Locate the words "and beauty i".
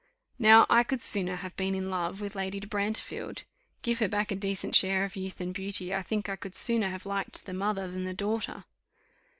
5.39-6.01